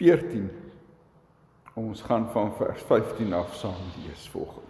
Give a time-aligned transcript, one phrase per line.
[0.00, 0.50] Johannes 14.
[1.74, 3.74] Ons gaan van vers 15 af saam
[4.06, 4.68] lees volgende.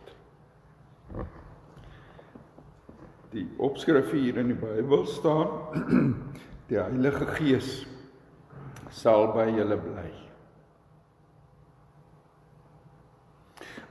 [3.31, 5.49] Die opskrif hier in die Bybel staan:
[6.69, 7.87] Die Heilige Gees
[8.91, 10.11] sal by julle bly.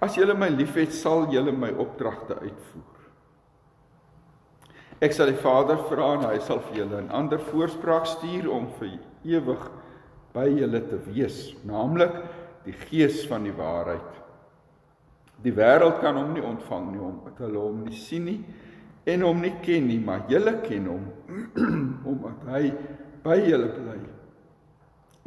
[0.03, 2.95] As julle my liefhet, sal julle my opdragte uitvoer.
[4.99, 8.67] Ek sal die Vader vra en hy sal vir julle 'n ander voorspraak stuur om
[8.79, 9.69] vir ewig
[10.33, 12.13] by julle te wees, naamlik
[12.65, 14.17] die Gees van die waarheid.
[15.43, 18.39] Die wêreld kan hom nie ontvang nie omdat hulle hom nie sien nie
[19.09, 21.05] en hom nie ken nie, maar julle ken hom
[22.11, 22.63] omdat hy
[23.23, 23.97] by julle bly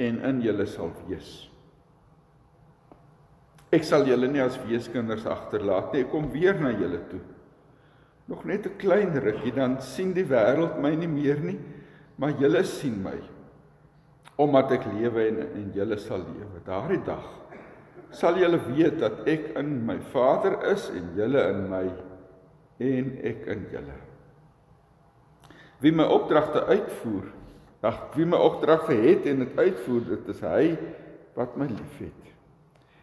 [0.02, 1.32] en in julle sal wees.
[3.72, 7.22] Ek sal julle nie as weeskinders agterlaat nie, ek kom weer na julle toe.
[8.28, 11.58] Nog net 'n klein rukkie dan sien die wêreld my nie meer nie,
[12.16, 13.16] maar julle sien my
[14.40, 16.62] omdat ek lewe en en julle sal lewe.
[16.66, 17.28] Daardie dag
[18.12, 21.84] sal julle weet dat ek in my Vader is en julle in my
[22.82, 23.98] en ek in julle.
[25.82, 27.30] Wie my opdragte uitvoer,
[27.82, 30.66] ag wie my opdragte het en dit uitvoer, dit is hy
[31.38, 32.28] wat my liefhet.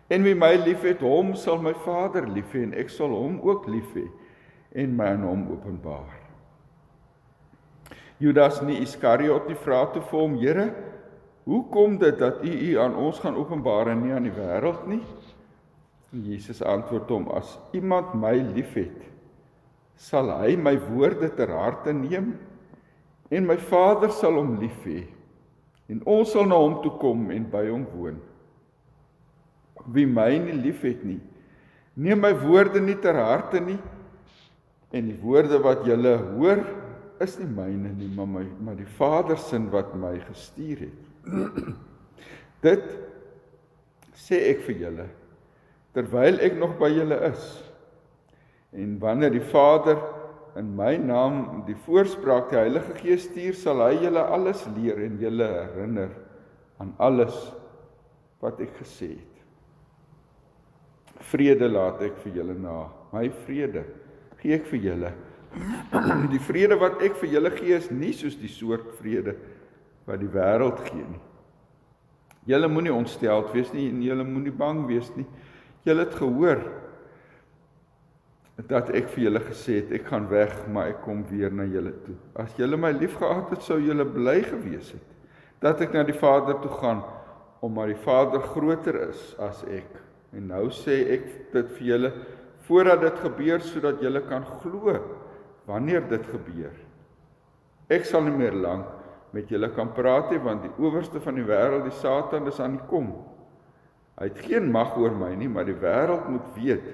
[0.09, 3.67] En wie my liefhet, hom sal my Vader lief hê en ek sal hom ook
[3.69, 4.07] lief hê
[4.79, 6.15] en my aan hom openbaar.
[8.19, 10.67] Judas nie Iskariot nie vra toe vir hom: "Here,
[11.49, 14.85] hoe kom dit dat U U aan ons gaan openbaar en nie aan die wêreld
[14.87, 15.01] nie?"
[16.13, 19.01] En Jesus antwoord hom: "As iemand my liefhet,
[19.95, 22.37] sal hy my woorde ter harte neem
[23.29, 25.03] en my Vader sal hom lief hê
[25.89, 28.21] en ons sal na hom toe kom en by hom woon."
[29.93, 31.19] wie my nie liefhet nie.
[31.99, 33.79] Neem my woorde nie ter harte nie.
[34.91, 36.63] En die woorde wat julle hoor
[37.23, 40.99] is nie myne nie, maar my maar die Vader se wat my gestuur het.
[42.65, 42.85] Dit
[44.19, 45.07] sê ek vir julle
[45.95, 47.45] terwyl ek nog by julle is.
[48.77, 49.97] En wanneer die Vader
[50.59, 55.17] in my naam die voorspraak die Heilige Gees stuur, sal hy julle alles leer en
[55.21, 56.13] julle herinner
[56.79, 57.35] aan alles
[58.43, 59.41] wat ek gesê het.
[61.31, 62.77] Vrede laat ek vir julle na.
[63.11, 63.83] My vrede
[64.39, 65.11] gee ek vir julle.
[66.33, 69.33] Die vrede wat ek vir julle gee is nie soos die soort vrede
[70.05, 71.21] wat die wêreld gee nie.
[72.49, 75.25] Julle moenie ontsteld wees nie en julle moenie bang wees nie.
[75.85, 76.61] Julle het gehoor
[78.69, 81.93] dat ek vir julle gesê het ek gaan weg, maar ek kom weer na julle
[82.03, 82.17] toe.
[82.35, 85.15] As julle my liefgehad het, sou julle bly gewees het
[85.59, 87.01] dat ek na die Vader toe gaan
[87.65, 89.97] omdat die Vader groter is as ek.
[90.31, 92.11] En nou sê ek dit vir julle
[92.69, 94.93] voordat dit gebeur sodat julle kan glo
[95.69, 96.73] wanneer dit gebeur.
[97.89, 98.89] Ek sal nie meer lank
[99.33, 102.79] met julle kan praat nie want die owerste van die wêreld, die Satan, is aan
[102.79, 103.11] die kom.
[104.19, 106.89] Hy het geen mag oor my nie, maar die wêreld moet weet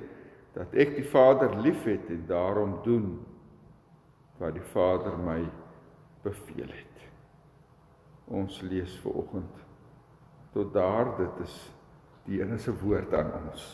[0.56, 3.08] dat ek die Vader liefhet en daarom doen
[4.40, 5.40] wat die Vader my
[6.26, 7.08] beveel het.
[8.28, 9.64] Ons lees ver oggend
[10.56, 11.56] tot daar dit is
[12.26, 13.66] die Here se woord aan ons.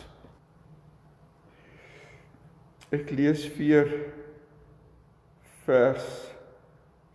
[2.91, 3.94] Ek lees vir
[5.66, 6.07] vers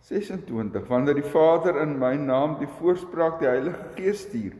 [0.07, 4.55] 26 wanneer die Vader in my naam die voorspraak die Heilige Gees stuur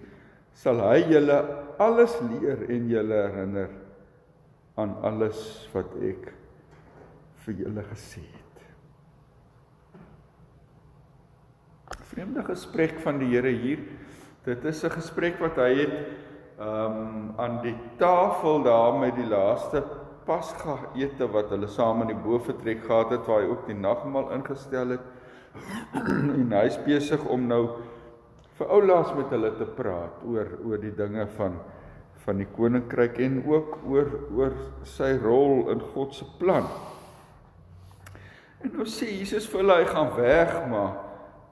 [0.58, 1.38] sal hy julle
[1.80, 3.70] alles leer en julle herinner
[4.78, 5.40] aan alles
[5.74, 6.32] wat ek
[7.46, 8.64] vir julle gesê het.
[12.12, 13.84] Vreemde gesprek van die Here hier.
[14.46, 15.98] Dit is 'n gesprek wat hy het
[16.58, 19.84] ehm um, aan die tafel daar met die laaste
[20.28, 24.34] Pasga ete wat hulle saam in die boefretrek gehad het waar hy ook die nagmaal
[24.36, 25.06] ingestel het.
[26.42, 27.64] en hy's besig om nou
[28.58, 31.60] vir oulaas met hulle te praat oor oor die dinge van
[32.28, 36.66] van die koninkryk en ook oor oor sy rol in God se plan.
[38.66, 40.98] En nou sê Jesus vir hulle hy gaan weg maar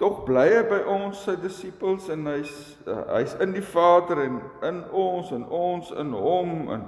[0.01, 2.55] tog bly hy by ons sy disippels en hy's
[2.89, 6.83] uh, hy's in die Vader en in ons en ons in hom en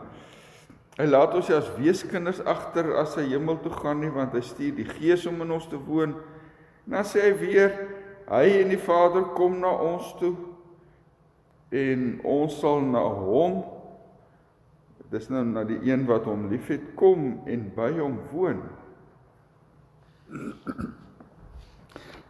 [0.98, 4.76] hy laat ons as weeskinders agter as hy hemel toe gaan nie want hy stuur
[4.80, 6.16] die Gees om in ons te woon.
[6.88, 7.74] En dan sê hy weer
[8.28, 10.34] hy en die Vader kom na ons toe
[11.78, 13.62] en ons sal na hom
[15.12, 18.64] dis nou na die een wat hom liefhet kom en by hom woon.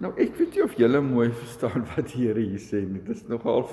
[0.04, 3.02] Nou ek weet nie of julle mooi verstaan wat die Here hier sê nie.
[3.02, 3.66] Dit is nogal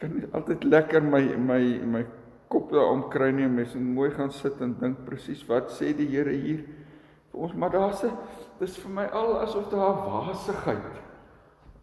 [0.00, 2.04] kan nie altyd lekker my my my
[2.50, 3.48] kop daar omkry nie.
[3.48, 6.64] Mense moet mooi gaan sit en dink presies wat sê die Here hier
[7.30, 7.54] vir ons.
[7.54, 8.16] Maar daar's 'n
[8.58, 10.90] dis vir my al asof daar 'n wasigheid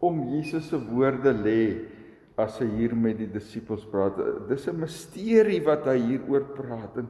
[0.00, 1.88] om Jesus se woorde lê
[2.36, 4.14] as hy hier met die disippels praat.
[4.48, 7.08] Dis 'n misterie wat hy hieroor praat en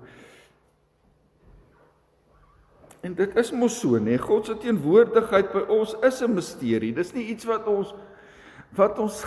[3.00, 4.16] En dit is mos so, nê?
[4.16, 4.18] Nee?
[4.18, 6.92] God se teenwoordigheid by ons is 'n misterie.
[6.92, 7.94] Dis nie iets wat ons
[8.76, 9.22] wat ons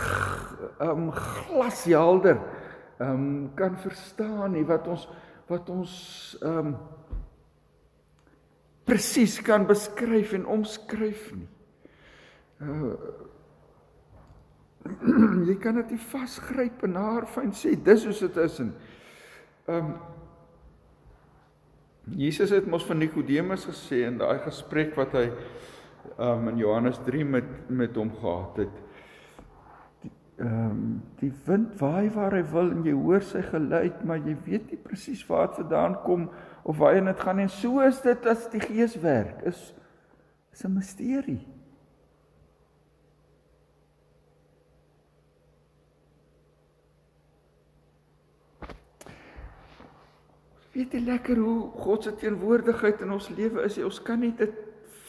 [0.79, 2.37] um, glashelder
[3.01, 5.07] um, kan verstaan nie, wat ons
[5.51, 5.93] wat ons
[6.47, 6.75] um,
[8.87, 11.49] presies kan beskryf en omskryf nie.
[12.61, 12.93] Uh,
[15.49, 18.71] jy kan dit nie vasgryp en haar fyn sê dis hoe dit is en
[19.69, 19.91] um,
[22.17, 25.27] Jesus het mos van Nikodemus gesê in daai gesprek wat hy
[26.17, 28.79] um in Johannes 3 met met hom gehad het.
[30.41, 34.33] Ehm um, die wind waai waar hy wil en jy hoor sy geluid, maar jy
[34.47, 36.23] weet nie presies waar dit vandaan kom
[36.65, 37.49] of waarheen dit gaan nie.
[37.53, 39.43] So is dit as die Gees werk.
[39.45, 39.59] Is
[40.51, 41.43] is 'n misterie.
[50.71, 53.77] Weet jy lekker hoe God se teenwoordigheid in ons lewe is?
[53.77, 54.53] Ons kan nie dit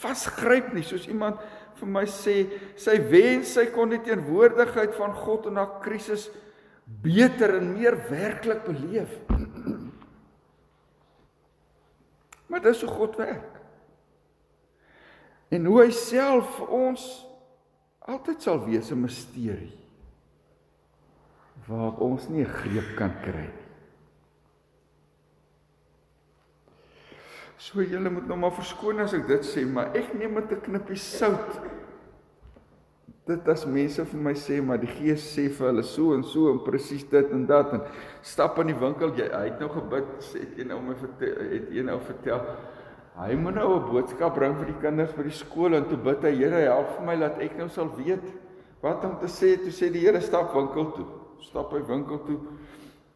[0.03, 1.39] vasgryp nie, soos iemand
[1.83, 2.47] vir my sê,
[2.79, 6.29] sy wens sy kon die teenwoordigheid van God in haar krisis
[7.03, 9.11] beter en meer werklik beleef.
[12.49, 13.53] Maar dis hoe God werk.
[15.53, 17.05] En hoe hy self vir ons
[18.13, 19.73] altyd sal wees 'n misterie
[21.65, 23.63] waarop ons nie 'n greep kan kry nie.
[27.63, 30.61] So julle moet nou maar verskoon as ek dit sê, maar ek neem met 'n
[30.61, 31.61] knippie sout.
[33.23, 36.51] Dit as mense vir my sê maar die Gees sê vir hulle so en so
[36.51, 37.85] en presies dit en dat en
[38.21, 41.39] stap in die winkel jy hy het nou gebid sê het een ou my vertel
[41.53, 42.43] het een ou vertel
[43.21, 46.27] hy moet nou 'n boodskap bring vir die kinders by die skool en toe bid
[46.27, 48.27] hy Here help vir my dat ek nou sal weet
[48.81, 49.55] wat om te sê.
[49.55, 51.07] Toe sê die Here stap winkel toe.
[51.39, 52.39] Stap hy winkel toe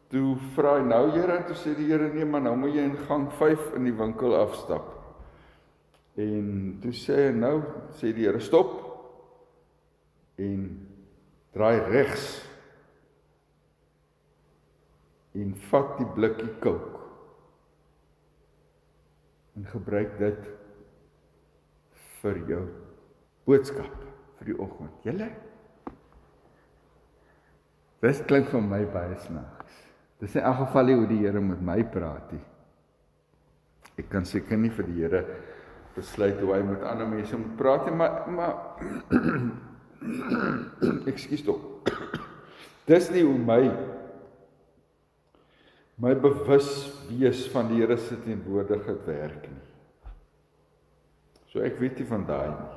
[0.08, 2.96] Toe vra hy nou Here toe sê die Here nee maar nou moet jy in
[2.96, 4.94] gang 5 in die winkel afstap.
[6.16, 7.62] En toe sê hy nou
[8.00, 8.87] sê die Here stop
[10.38, 10.62] en
[11.56, 12.28] draai regs
[15.38, 16.94] en vat die blikkie kook
[19.58, 20.48] en gebruik dit
[22.20, 22.64] vir jou
[23.48, 23.94] boodskap
[24.38, 24.94] vir die oggend.
[25.06, 25.30] Julle
[27.98, 29.78] Dit klink vir my baie snaaks.
[30.22, 32.44] Dis in elk geval nie hoe die Here met my praat nie.
[33.98, 35.22] Ek kan seker nie vir die Here
[35.96, 38.54] besluit hoe hy met ander mense moet praat nie, maar maar
[41.10, 41.92] Ekskuus tog.
[42.88, 43.62] Dis nie hoe my
[45.98, 46.68] my bewus
[47.08, 49.64] wees van die Here se teenwoordigheid werk nie.
[51.50, 52.68] So ek weet nie van daai nie.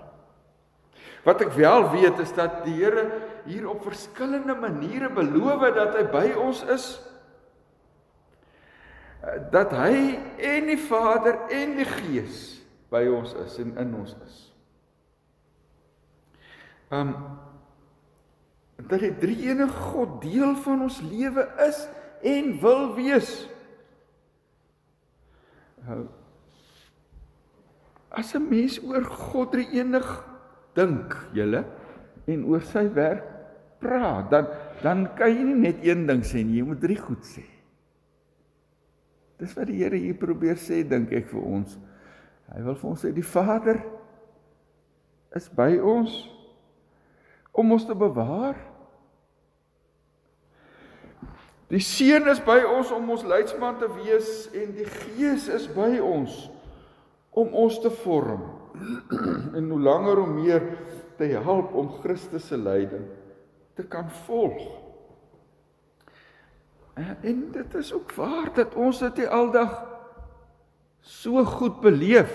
[1.22, 3.06] Wat ek wel weet is dat die Here
[3.46, 6.92] hier op verskillende maniere beloof dat hy by ons is
[9.54, 12.40] dat hy en die Vader en die Gees
[12.90, 14.51] by ons is en in ons is.
[16.92, 17.16] Um
[18.90, 21.84] dat die drie enige God deel van ons lewe is
[22.26, 23.30] en wil wees.
[25.86, 26.02] Uh,
[28.10, 30.08] as 'n mens oor God drie enig
[30.74, 31.64] dink, julle
[32.26, 33.24] en oor sy werk
[33.80, 34.48] praat, dan
[34.82, 37.44] dan kan jy nie net een ding sê nie, jy moet drie goed sê.
[39.38, 41.78] Dis wat die Here hier probeer sê dink ek vir ons.
[42.52, 43.82] Hy wil vir ons sê die Vader
[45.36, 46.41] is by ons
[47.52, 48.58] om ons te bewaar.
[51.72, 55.94] Die Seun is by ons om ons leidsman te wees en die Gees is by
[56.04, 56.50] ons
[57.32, 58.44] om ons te vorm
[59.58, 60.66] en hoe langer hoe meer
[61.20, 63.08] te help om Christus se lyding
[63.80, 64.60] te kan volg.
[67.00, 69.78] En dit is ook waar dat ons dit nie aldag
[71.02, 72.34] so goed beleef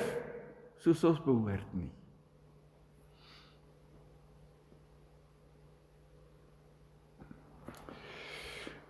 [0.80, 1.92] soos ons behoort nie.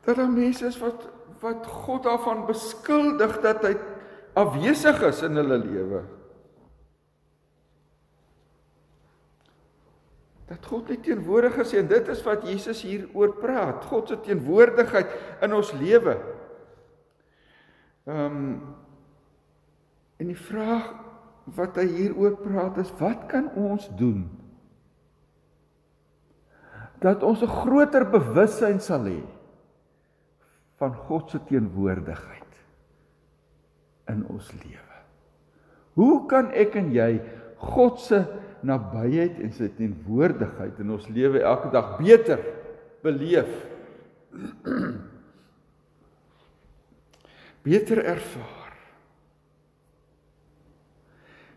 [0.06, 3.74] Dat daar mense is wat wat God daarvan beskuldig dat hy
[4.40, 6.00] afwesig is in hulle lewe.
[10.46, 13.84] dat God net teenwoordig is en dit is wat Jesus hier oor praat.
[13.90, 16.16] God se teenwoordigheid in ons lewe.
[18.06, 18.50] Ehm um,
[20.16, 20.86] en die vraag
[21.58, 24.22] wat hy hier oor praat is wat kan ons doen?
[27.02, 29.20] Dat ons 'n groter bewussyn sal hê
[30.80, 32.42] van God se teenwoordigheid
[34.12, 34.98] in ons lewe.
[35.96, 37.10] Hoe kan ek en jy
[37.56, 38.20] God se
[38.66, 42.40] nabyheid en sy teenwoordigheid in ons lewe elke dag beter
[43.04, 43.50] beleef.
[47.66, 48.74] beter ervaar.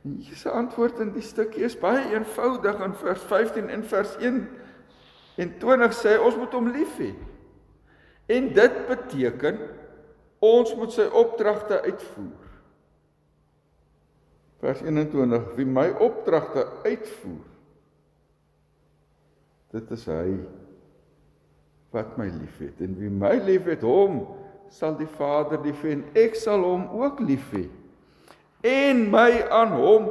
[0.07, 4.39] En Jesus antwoord in die stukkie is baie eenvoudig in vers 15 en vers 1
[5.39, 7.11] en 20 sê ons moet hom lief hê.
[8.29, 9.57] En dit beteken
[10.39, 12.45] ons moet sy opdragte uitvoer.
[14.59, 17.48] Vers 21: Wie my opdragte uitvoer,
[19.74, 20.38] dit is hy
[21.95, 24.24] wat my liefhet en wie my liefhet, hom
[24.74, 27.65] sal die Vader lief hê en ek sal hom ook lief hê
[28.65, 30.09] en my aan hom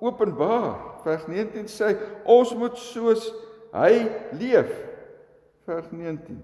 [0.00, 1.00] openbaar.
[1.04, 1.94] Vers 19 sê
[2.28, 3.28] ons moet soos
[3.74, 4.06] hy
[4.38, 4.70] leef.
[5.66, 6.38] Vers 19.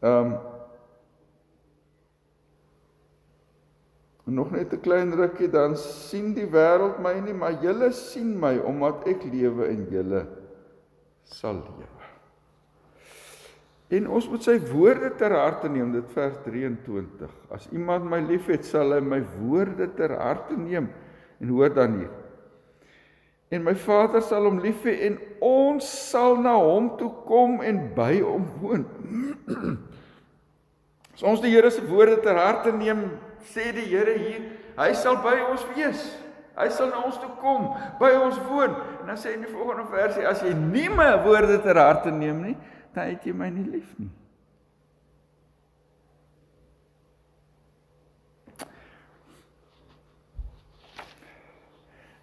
[0.00, 0.38] Ehm um,
[4.30, 8.58] nog net 'n klein rukkie dan sien die wêreld my nie, maar julle sien my
[8.58, 10.26] omdat ek lewe en julle
[11.22, 12.00] sal lewe.
[13.90, 17.30] En ons moet sy woorde ter harte neem, dit vers 23.
[17.50, 20.86] As iemand my liefhet, sal hy my woorde ter harte neem
[21.40, 22.12] en hoor dan hier.
[23.50, 27.88] En my Vader sal hom lief hê en ons sal na hom toe kom en
[27.96, 28.86] by hom woon.
[31.20, 33.02] As ons die Here se woorde ter harte neem,
[33.52, 34.44] sê die Here hier,
[34.78, 36.00] hy sal by ons wees.
[36.56, 37.66] Hy sal na ons toe kom,
[38.00, 38.72] by ons woon.
[39.02, 42.08] En dan sê hy in die volgende versie, as jy nie my woorde ter harte
[42.08, 42.54] neem nie,
[42.96, 44.08] dan het jy my nie lief nie.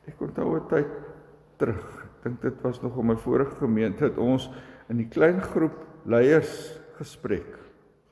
[0.09, 0.89] Ek onthou 'n tyd
[1.61, 1.85] terug.
[2.01, 4.49] Ek dink dit was nog op my vorige gemeente het ons
[4.89, 7.66] in die klein groep leiers gespreek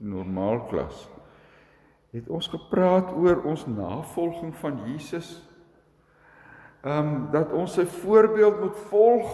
[0.05, 1.05] normaal klas
[2.15, 5.35] het ons gepraat oor ons navolging van Jesus.
[6.85, 9.31] Ehm um, dat ons sy voorbeeld moet volg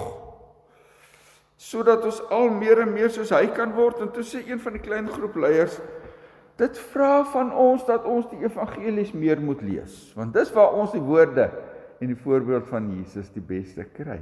[1.61, 4.73] sodat ons al meer en meer soos hy kan word en toe sê een van
[4.73, 5.75] die klein groep leiers
[6.57, 10.95] dit vra van ons dat ons die evangelies meer moet lees want dis waar ons
[10.95, 11.51] die woorde
[12.01, 14.17] en die voorbeeld van Jesus die beste kry.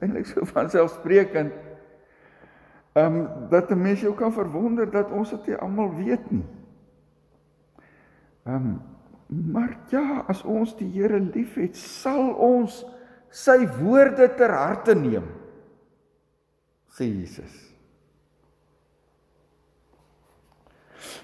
[0.00, 1.52] Eintlik so van selfsprekend.
[2.92, 6.46] Ehm um, dat 'n mens jou kan verwonder dat ons dit almal weet nie.
[8.44, 8.80] Ehm um,
[9.52, 12.84] maar ja, as ons die Here liefhet, sal ons
[13.30, 15.38] sy woorde ter harte neem.
[16.90, 17.70] sê Jesus.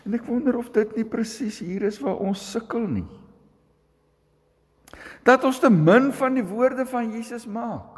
[0.07, 3.09] En ek wonder of dit nie presies hier is waar ons sukkel nie.
[5.27, 7.96] Dat ons te min van die woorde van Jesus maak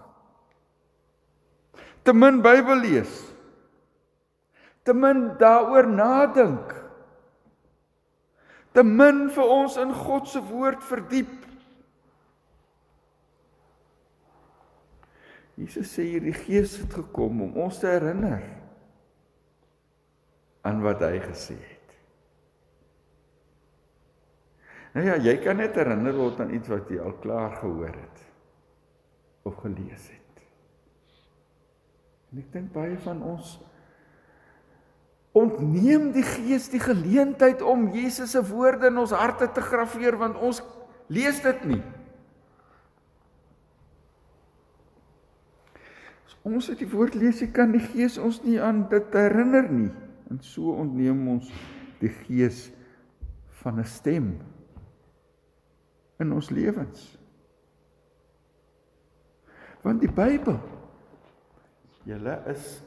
[2.02, 3.17] te min Bybel lees.
[4.85, 6.75] Te min daaroor nadink.
[8.73, 11.35] Te min vir ons in God se woord verdiep.
[15.59, 18.45] Jesus sê hier die Gees het gekom om ons te herinner
[20.69, 21.97] aan wat hy gesê het.
[24.95, 28.25] Nou ja, jy kan net herinner word aan iets wat jy al klaar gehoor het
[29.49, 30.28] of gelees het.
[32.33, 33.57] En ek dink baie van ons
[35.39, 40.39] ontneem die Gees die geleentheid om Jesus se woorde in ons harte te graweer want
[40.41, 40.61] ons
[41.13, 41.81] lees dit nie.
[46.27, 49.93] As ons dit die woord lees, kan die Gees ons nie aan dit herinner nie.
[50.29, 51.53] En so ontneem ons
[52.03, 52.69] die Gees
[53.63, 54.39] van 'n stem
[56.19, 57.19] in ons lewens.
[59.83, 60.59] Want die Bybel
[62.09, 62.79] Julle is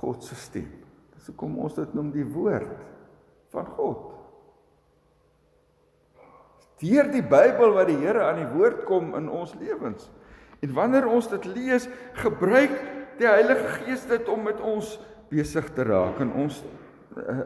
[0.00, 0.70] God se stem.
[1.14, 2.74] Dis hoekom ons dit noem die woord
[3.54, 4.10] van God.
[6.82, 10.08] Deur die Bybel wat die Here aan die woord kom in ons lewens.
[10.64, 11.86] En wanneer ons dit lees,
[12.18, 12.74] gebruik
[13.20, 14.96] die Heilige Gees dit om met ons
[15.30, 16.62] besig te raak en ons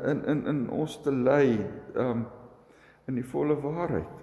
[0.09, 1.59] in in in ons te lei
[1.95, 2.25] um
[3.09, 4.15] in die volle waarheid.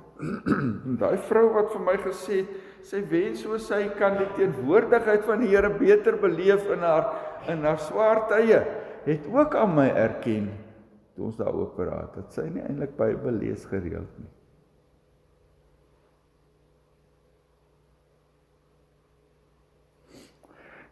[1.01, 5.41] Daai vrou wat vir my gesê het sy wens so sy kan die teenwoordigheid van
[5.41, 7.09] die Here beter beleef in haar
[7.49, 8.61] in haar swaar tye
[9.05, 10.51] het ook aan my erken
[11.15, 14.31] toe ons daaroor praat dat sy nie eintlik Bybel lees gereeld nie.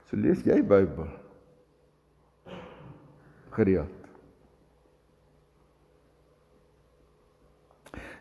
[0.08, 1.10] So lees jy Bybel?
[3.54, 4.00] Gereeld.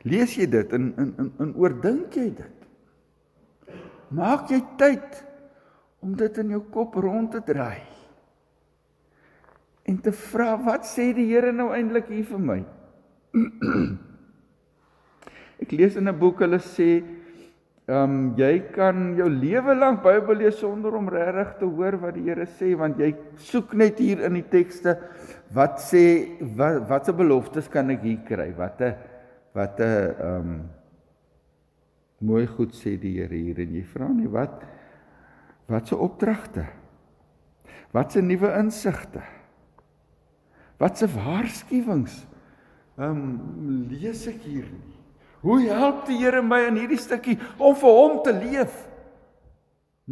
[0.08, 2.61] Lees jy dit en in in in oordink jy dit
[4.12, 5.22] Maak jy tyd
[6.02, 7.80] om dit in jou kop rond te draai.
[9.88, 12.60] En te vra wat sê die Here nou eintlik hier vir my?
[15.62, 17.02] Ek lees in 'n boek hulle sê
[17.90, 22.14] Ehm um, jy kan jou lewe lank Bybel lees sonder om regtig te hoor wat
[22.14, 23.08] die Here sê want jy
[23.42, 24.94] soek net hier in die tekste
[25.50, 28.52] wat sê wat watse beloftes kan ek hier kry?
[28.54, 28.92] Watte
[29.58, 30.54] watte ehm um,
[32.22, 34.62] mooi goed sê die Here hier en jy vra nie wat
[35.70, 36.66] watse opdragte?
[37.92, 39.22] Watse nuwe insigte?
[40.80, 42.22] Watse waarskuwings
[43.00, 44.98] ehm um, lees ek hier nie?
[45.42, 48.74] Hoe help die Here my in hierdie stukkie om vir hom te leef?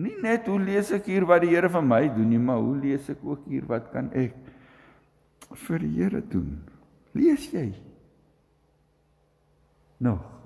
[0.00, 2.76] Nie net hoe lees ek hier wat die Here vir my doen nie, maar hoe
[2.80, 4.34] lees ek ook hier wat kan ek
[5.66, 6.58] vir die Here doen?
[7.14, 7.68] Lees jy
[10.00, 10.39] nog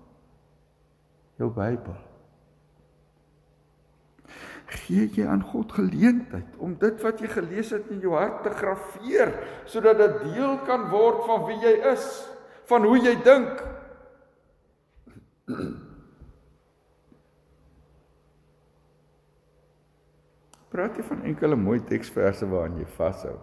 [1.40, 1.96] jou Bybel?
[4.74, 8.52] Gee jy aan God geleentheid om dit wat jy gelees het in jou hart te
[8.54, 9.34] graweer
[9.70, 12.06] sodat dit deel kan word van wie jy is,
[12.70, 13.60] van hoe jy dink?
[20.74, 23.36] Praat jy van enkele mooi teksverse waaraan jy vashou?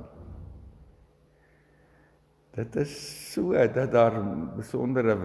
[2.51, 2.93] Dit is
[3.31, 4.17] so dat daar
[4.55, 5.17] besondere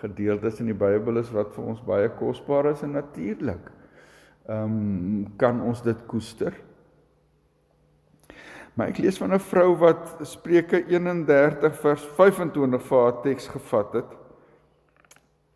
[0.00, 3.68] gedeeltes in die Bybel is wat vir ons baie kosbaar is en natuurlik.
[4.48, 6.54] Ehm um, kan ons dit koester?
[8.74, 13.92] Maar ek lees van 'n vrou wat Spreuke 31 vers 25 vir haar teks gevat
[13.92, 14.16] het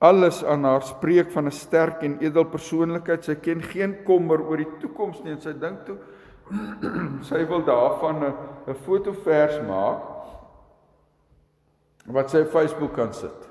[0.03, 3.25] alles aan haar spreek van 'n sterk en edel persoonlikheid.
[3.25, 5.97] Sy ken geen kommer oor die toekoms nie en sy dink toe
[7.31, 8.35] sy wil daarvan 'n
[8.67, 10.12] 'n fotovers maak
[12.07, 13.49] wat sy op Facebook kan sit.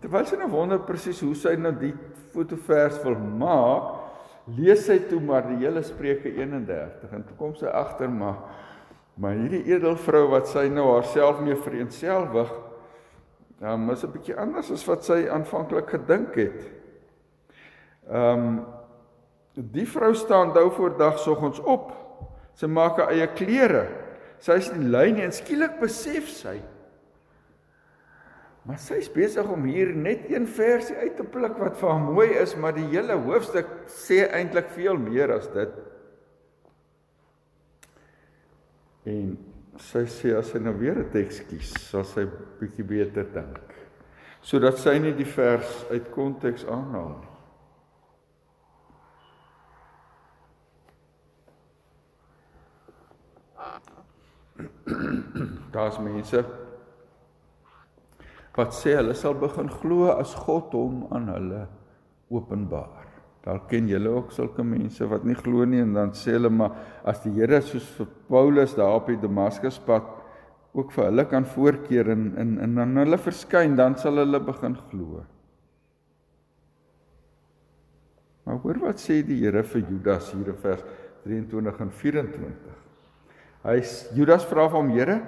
[0.00, 1.92] Terwyl sy nou wonder presies hoe sy nou die
[2.32, 3.98] fotovers wil maak,
[4.56, 8.40] lees sy toe maar die hele Spreuke 31 en toe kom sy agter maar
[9.20, 12.48] maar hierdie edel vrou wat sy nou haarself mee vereenselwig
[13.60, 16.60] Ja, um, is 'n bietjie anders as wat sy aanvanklik gedink het.
[18.08, 18.66] Ehm um,
[19.52, 21.92] die vrou staan nou voor dagsoggens op.
[22.54, 23.84] Sy maak haar eie klere.
[24.40, 26.58] Sy is lui nie en skielik besef sy
[28.68, 32.28] Maar sy's besig om hier net een versie uit te pluk wat vir haar mooi
[32.42, 35.78] is, maar die hele hoofstuk sê eintlik veel meer as dit.
[39.08, 39.32] En
[39.80, 42.26] sy sê as sy nou weer 'n teks kies, sal sy
[42.60, 43.74] bietjie beter dink.
[44.42, 47.29] Sodat sy nie die vers uit konteks aanhaal nie.
[55.74, 56.44] Daar's mense
[58.56, 61.60] wat sê hulle sal begin glo as God hom aan hulle
[62.30, 63.06] openbaar.
[63.44, 66.76] Daar ken julle ook sulke mense wat nie glo nie en dan sê hulle maar
[67.08, 70.10] as die Here soos vir Paulus daar op die Damaskuspad
[70.76, 74.76] ook vir hulle kan voorkeer en in en dan hulle verskyn dan sal hulle begin
[74.90, 75.24] glo.
[78.44, 80.84] Maar hoor wat sê die Here vir Judas hier in vers
[81.24, 82.79] 23 en 24.
[83.66, 83.80] Hy
[84.16, 85.18] Judas vra van hom Here,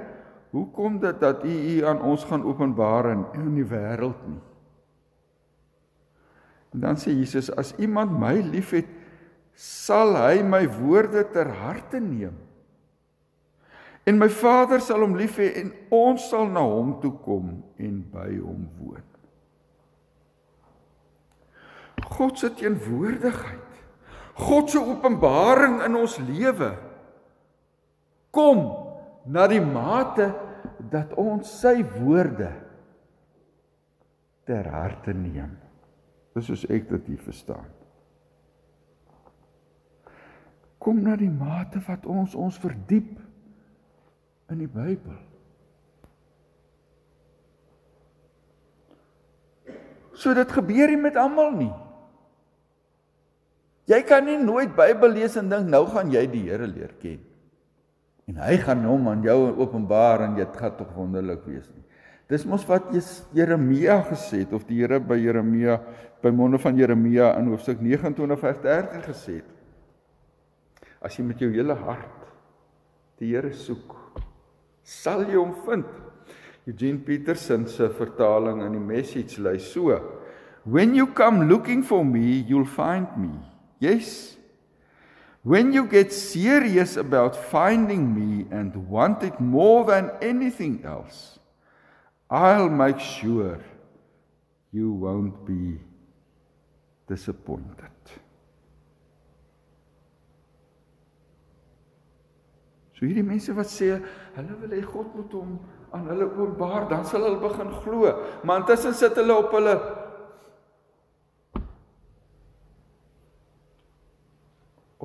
[0.52, 4.40] hoe kom dit dat U U aan ons gaan openbaar en in die wêreld nie?
[6.72, 8.88] En dan sê Jesus as iemand my liefhet,
[9.52, 12.36] sal hy my woorde ter harte neem.
[14.08, 17.98] En my Vader sal hom lief hê en ons sal na hom toe kom en
[18.12, 19.04] by hom woon.
[22.12, 23.68] God se teenwoordigheid.
[24.42, 26.72] God se openbaring in ons lewe
[28.32, 28.64] kom
[29.28, 30.32] na die mate
[30.90, 32.50] dat ons sy woorde
[34.48, 35.52] ter harte neem.
[36.32, 37.68] Dis soos ek dit hier verstaan.
[40.82, 43.12] Kom na die mate wat ons ons verdiep
[44.50, 45.20] in die Bybel.
[50.18, 51.72] So dit gebeur nie met almal nie.
[53.90, 57.20] Jy kan nie nooit Bybel lees en dink nou gaan jy die Here leer ken.
[58.32, 61.84] En hy gaan hom aan jou openbaar en dit gaan tog wonderlik wees nie.
[62.32, 62.88] Dis mos wat
[63.36, 65.76] Jeremia gesê het of die Here by Jeremia
[66.22, 69.50] by monde van Jeremia in hoofstuk 29 vers 13 gesê het.
[71.04, 72.24] As jy met jou hele hart
[73.20, 73.98] die Here soek,
[74.80, 75.90] sal jy hom vind.
[76.64, 79.98] Eugene Peterson se vertaling in die Message lei so:
[80.64, 83.34] When you come looking for me, you'll find me.
[83.82, 84.38] Yes.
[85.42, 91.40] When you get serious about finding me and want it more than anything else,
[92.30, 93.58] I'll make sure
[94.70, 95.80] you won't be
[97.08, 97.90] disappointed.
[102.94, 103.96] So hierdie mense wat sê
[104.36, 105.56] hulle wil hê God moet hom
[105.92, 108.14] aan hulle openbaar, dan sal hulle begin glo.
[108.46, 109.74] Maar intussen sit hulle op hulle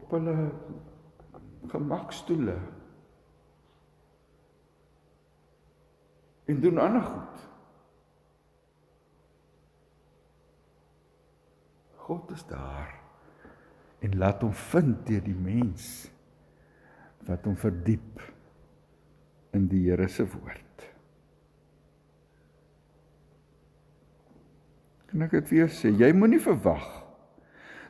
[0.07, 0.51] op hulle
[1.67, 2.55] gemakstoele.
[6.47, 7.47] En doen ander goed.
[11.95, 12.93] God is daar
[13.99, 16.07] en laat hom vind deur die mens
[17.27, 18.21] wat hom verdiep
[19.51, 20.85] in die Here se woord.
[25.11, 25.91] Kan ek dit weer sê?
[25.91, 26.87] Jy moenie verwag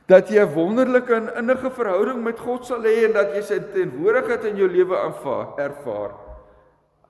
[0.07, 3.59] dat jy 'n wonderlike en innige verhouding met God sal hê en dat jy sy
[3.59, 6.15] teenwoordigheid in jou lewe aanvaar ervaar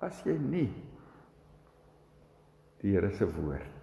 [0.01, 0.73] as jy nie
[2.81, 3.77] die Here se woord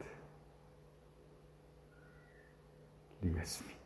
[3.25, 3.79] lees nie.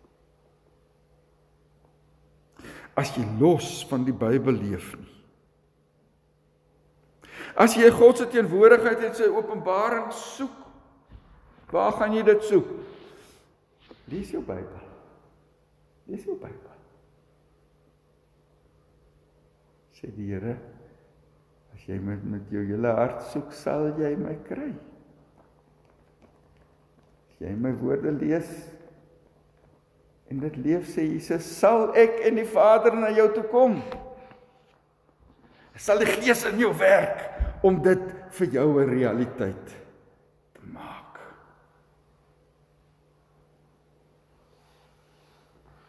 [2.98, 5.14] As jy los van die Bybel leef nie.
[7.58, 10.54] As jy God se teenwoordigheid en sy openbaring soek,
[11.74, 12.68] waar gaan jy dit soek?
[14.10, 14.88] Lees jou Bybel.
[16.08, 16.76] Lees jou Bybel.
[19.98, 20.54] Sê die Here,
[21.74, 24.70] as jy met met jou hele hart soek, sal jy my kry.
[27.28, 28.50] As jy my woorde lees
[30.28, 33.78] en dit leef sê Jesus, sal ek en die Vader na jou toe kom.
[35.78, 37.22] Sal die Gees in jou werk
[37.64, 38.02] om dit
[38.38, 39.77] vir jou 'n realiteit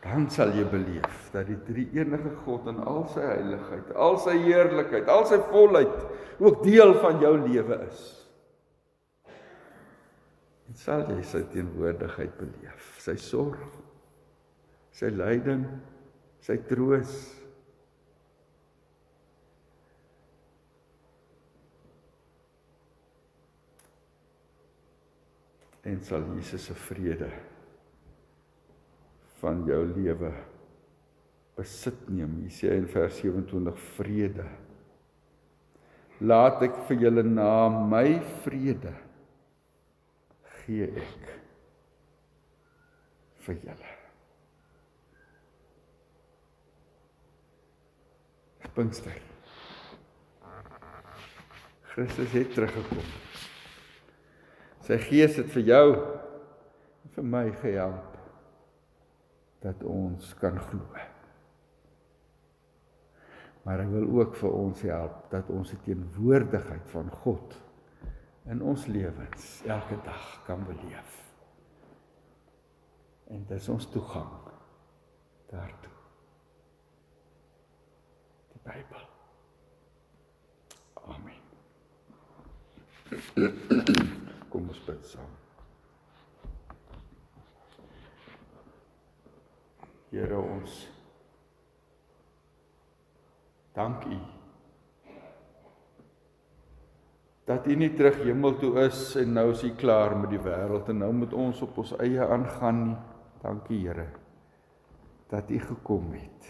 [0.09, 4.35] dan sal jy beleef dat die drie enige God in al sy heiligheid, al sy
[4.41, 5.99] heerlikheid, al sy volheid
[6.41, 8.05] ook deel van jou lewe is.
[10.69, 13.61] En sal jy sy teenwoordigheid beleef, sy sorg,
[14.97, 15.65] sy lyding,
[16.45, 17.13] sy troos.
[25.85, 27.29] En sal Jesus se vrede
[29.41, 30.31] van jou lewe
[31.59, 32.39] besit neem.
[32.43, 34.47] Hier sê hy in vers 27 vrede.
[36.19, 38.91] Laat ek vir julle na my vrede
[40.65, 41.31] gee ek
[43.45, 43.95] vir julle.
[48.75, 49.15] Pinkster.
[51.89, 53.07] Christus het teruggekom.
[54.85, 58.08] Sy gees het vir jou en vir my gehelp
[59.59, 60.85] dat ons kan glo.
[63.63, 67.57] Maar hy wil ook vir ons help dat ons die teenwoordigheid van God
[68.49, 71.17] in ons lewens elke dag kan beleef.
[73.29, 74.31] En dis ons toegang
[75.51, 75.97] daartoe.
[78.55, 79.05] Die Bybel.
[81.03, 81.37] Amen.
[84.49, 85.48] Kom ons bid saam.
[90.19, 90.73] Here ons
[93.71, 94.17] dank U
[97.47, 100.91] dat U nie terug hemel toe is en nou is U klaar met die wêreld
[100.91, 102.99] en nou moet ons op ons eie aangaan nie.
[103.39, 104.07] Dankie Here
[105.29, 106.47] dat U gekom het.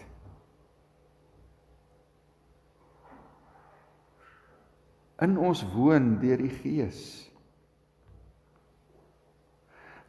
[5.19, 7.01] In ons woon deur die Gees.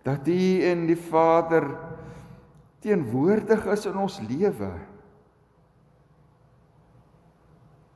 [0.06, 1.66] Dat U en die Vader
[2.80, 4.70] teenwoordig is in ons lewe.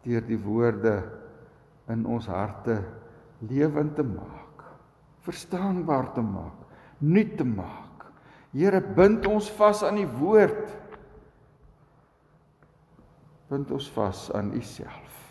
[0.04, 0.98] Deur die woorde
[1.92, 2.82] in ons harte
[3.44, 4.42] lewend te maak
[5.24, 6.64] verstaanbaar te maak
[7.04, 8.06] nuut te maak.
[8.54, 10.70] Here bind ons vas aan die woord.
[13.50, 15.23] Bind ons vas aan u self